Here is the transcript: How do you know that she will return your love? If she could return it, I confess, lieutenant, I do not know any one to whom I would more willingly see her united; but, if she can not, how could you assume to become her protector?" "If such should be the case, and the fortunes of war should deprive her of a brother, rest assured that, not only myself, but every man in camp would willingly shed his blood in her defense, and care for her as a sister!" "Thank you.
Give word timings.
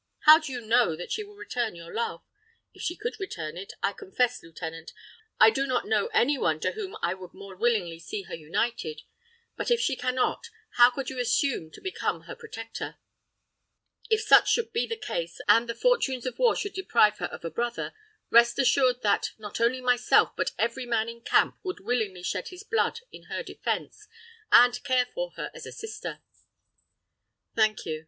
How 0.21 0.39
do 0.39 0.51
you 0.51 0.61
know 0.61 0.95
that 0.95 1.11
she 1.11 1.23
will 1.23 1.35
return 1.35 1.75
your 1.75 1.93
love? 1.93 2.23
If 2.73 2.81
she 2.81 2.95
could 2.95 3.19
return 3.19 3.55
it, 3.55 3.73
I 3.83 3.93
confess, 3.93 4.41
lieutenant, 4.41 4.93
I 5.39 5.51
do 5.51 5.67
not 5.67 5.85
know 5.85 6.07
any 6.07 6.39
one 6.39 6.59
to 6.61 6.71
whom 6.71 6.97
I 7.03 7.13
would 7.13 7.35
more 7.35 7.55
willingly 7.55 7.99
see 7.99 8.23
her 8.23 8.33
united; 8.33 9.03
but, 9.55 9.69
if 9.69 9.79
she 9.79 9.95
can 9.95 10.15
not, 10.15 10.47
how 10.77 10.89
could 10.89 11.11
you 11.11 11.19
assume 11.19 11.69
to 11.73 11.81
become 11.81 12.21
her 12.21 12.35
protector?" 12.35 12.97
"If 14.09 14.21
such 14.21 14.49
should 14.49 14.73
be 14.73 14.87
the 14.87 14.97
case, 14.97 15.39
and 15.47 15.69
the 15.69 15.75
fortunes 15.75 16.25
of 16.25 16.39
war 16.39 16.55
should 16.55 16.73
deprive 16.73 17.19
her 17.19 17.27
of 17.27 17.45
a 17.45 17.51
brother, 17.51 17.93
rest 18.31 18.57
assured 18.57 19.03
that, 19.03 19.33
not 19.37 19.61
only 19.61 19.81
myself, 19.81 20.35
but 20.35 20.53
every 20.57 20.87
man 20.87 21.09
in 21.09 21.21
camp 21.21 21.59
would 21.61 21.79
willingly 21.79 22.23
shed 22.23 22.47
his 22.47 22.63
blood 22.63 23.01
in 23.11 23.25
her 23.25 23.43
defense, 23.43 24.07
and 24.51 24.83
care 24.83 25.05
for 25.13 25.33
her 25.33 25.51
as 25.53 25.67
a 25.67 25.71
sister!" 25.71 26.23
"Thank 27.55 27.85
you. 27.85 27.99